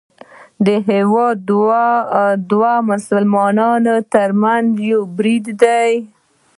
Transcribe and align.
دا 0.65 0.75
هیواد 0.91 1.37
د 1.49 1.49
دوو 2.49 2.75
مسلمانانو 2.91 3.93
ترمنځ 4.13 4.67
یو 4.91 5.01
برید 5.17 5.45
دی 5.61 5.93